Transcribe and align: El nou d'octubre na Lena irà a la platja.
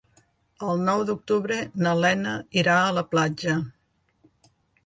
El 0.69 0.79
nou 0.85 1.03
d'octubre 1.09 1.59
na 1.87 1.93
Lena 2.05 2.33
irà 2.63 2.81
a 2.87 2.91
la 3.01 3.07
platja. 3.15 3.59